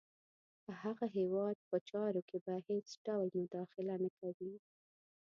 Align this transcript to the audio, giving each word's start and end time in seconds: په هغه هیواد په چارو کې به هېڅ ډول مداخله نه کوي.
په 0.63 0.71
هغه 0.83 1.05
هیواد 1.17 1.57
په 1.69 1.77
چارو 1.89 2.21
کې 2.29 2.37
به 2.45 2.55
هېڅ 2.69 2.87
ډول 3.05 3.27
مداخله 3.41 3.95
نه 4.03 4.09
کوي. 4.19 4.53